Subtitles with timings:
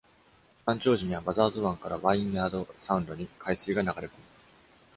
[0.65, 4.09] 満潮時には、バザーズ湾からバインヤードサウンドに海水が流れ込む。